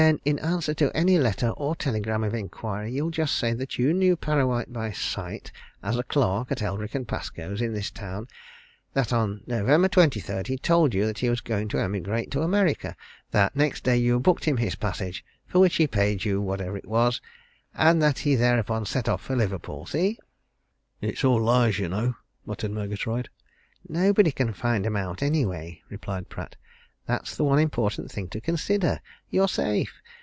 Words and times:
"Then 0.01 0.19
in 0.25 0.39
answer 0.39 0.73
to 0.73 0.89
any 0.97 1.19
letter 1.19 1.49
or 1.49 1.75
telegram 1.75 2.23
of 2.23 2.33
inquiry 2.33 2.91
you'll 2.91 3.11
just 3.11 3.37
say 3.37 3.53
that 3.53 3.77
you 3.77 3.93
knew 3.93 4.15
Parrawhite 4.17 4.73
by 4.73 4.91
sight 4.91 5.51
as 5.83 5.95
a 5.95 6.01
clerk 6.01 6.51
at 6.51 6.63
Eldrick 6.63 6.95
& 7.07 7.07
Pascoe's 7.07 7.61
in 7.61 7.73
this 7.75 7.91
town, 7.91 8.27
that 8.93 9.13
on 9.13 9.41
November 9.45 9.87
23rd 9.87 10.47
he 10.47 10.57
told 10.57 10.95
you 10.95 11.05
that 11.05 11.19
he 11.19 11.29
was 11.29 11.39
going 11.39 11.67
to 11.67 11.77
emigrate 11.77 12.31
to 12.31 12.41
America, 12.41 12.95
that 13.29 13.55
next 13.55 13.83
day 13.83 13.95
you 13.95 14.19
booked 14.19 14.45
him 14.45 14.57
his 14.57 14.73
passage, 14.73 15.23
for 15.45 15.59
which 15.59 15.75
he 15.75 15.85
paid 15.85 16.25
you 16.25 16.41
whatever 16.41 16.75
it 16.75 16.89
was, 16.89 17.21
and 17.75 18.01
that 18.01 18.17
he 18.19 18.33
thereupon 18.35 18.87
set 18.87 19.07
off 19.07 19.21
for 19.21 19.35
Liverpool. 19.35 19.85
See?" 19.85 20.17
"It's 20.99 21.23
all 21.23 21.39
lies, 21.39 21.77
you 21.77 21.87
know," 21.89 22.15
muttered 22.43 22.71
Murgatroyd. 22.71 23.29
"Nobody 23.87 24.31
can 24.31 24.53
find 24.53 24.83
'em 24.87 24.95
out, 24.97 25.21
anyway," 25.21 25.83
replied 25.89 26.27
Pratt. 26.27 26.55
"That's 27.07 27.35
the 27.35 27.43
one 27.43 27.57
important 27.59 28.11
thing 28.11 28.29
to 28.29 28.39
consider. 28.39 29.01
You're 29.31 29.49
safe! 29.49 29.91